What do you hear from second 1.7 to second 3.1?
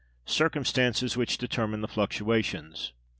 the Fluctuations.